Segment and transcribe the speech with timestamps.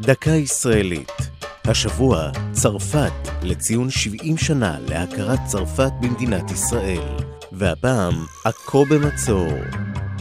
[0.00, 1.12] דקה ישראלית.
[1.64, 7.16] השבוע, צרפת, לציון 70 שנה להכרת צרפת במדינת ישראל.
[7.52, 9.48] והפעם, עכו במצור.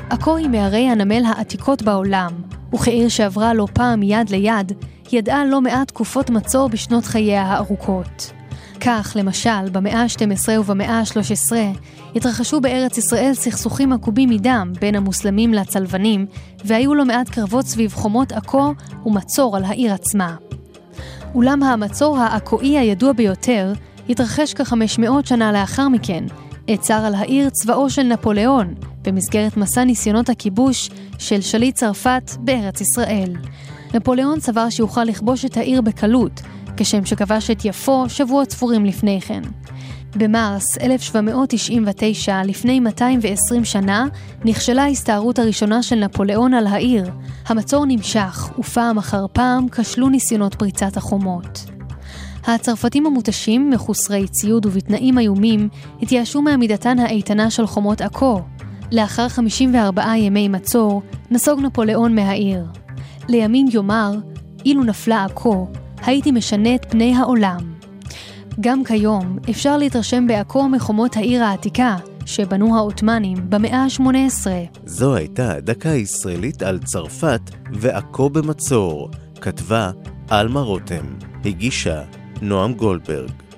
[0.10, 2.32] עכו היא מערי הנמל העתיקות בעולם,
[2.74, 4.72] וכעיר שעברה לא פעם מיד ליד,
[5.12, 8.39] ידעה לא מעט תקופות מצור בשנות חייה הארוכות.
[8.82, 11.52] כך, למשל, במאה ה-12 ובמאה ה-13
[12.16, 16.26] התרחשו בארץ ישראל סכסוכים עקובים מדם בין המוסלמים לצלבנים,
[16.66, 18.74] והיו לא מעט קרבות סביב חומות עכו
[19.06, 20.36] ומצור על העיר עצמה.
[21.36, 23.74] אולם המצור העכואי הידוע ביותר
[24.10, 26.24] התרחש כ-500 שנה לאחר מכן,
[26.68, 32.82] עת צר על העיר צבאו של נפוליאון, במסגרת מסע ניסיונות הכיבוש של שליט צרפת בארץ
[32.82, 33.36] ישראל.
[33.94, 36.42] נפוליאון סבר שיוכל לכבוש את העיר בקלות,
[36.80, 39.42] כשם שכבש את יפו שבועות ספורים לפני כן.
[40.16, 44.08] במרס 1799, לפני 220 שנה,
[44.46, 47.12] נכשלה ההסתערות הראשונה של נפוליאון על העיר.
[47.48, 51.66] המצור נמשך, ופעם אחר פעם כשלו ניסיונות פריצת החומות.
[52.48, 55.70] הצרפתים המותשים, מחוסרי ציוד ובתנאים איומים,
[56.02, 58.42] התייאשו מעמידתן האיתנה של חומות עכו.
[58.92, 62.66] לאחר 54 ימי מצור, נסוג נפוליאון מהעיר.
[63.28, 64.12] לימים יאמר,
[64.66, 65.68] אילו נפלה עכו,
[66.10, 67.74] הייתי משנה את פני העולם.
[68.60, 74.48] גם כיום אפשר להתרשם בעכו מחומות העיר העתיקה, שבנו העות'מאנים במאה ה-18.
[74.86, 77.42] זו הייתה דקה ישראלית על צרפת
[77.74, 79.10] ועכו במצור.
[79.42, 79.92] כתבה
[80.30, 81.06] עלמה רותם,
[81.46, 82.02] הגישה
[82.42, 83.49] נועם גולדברג.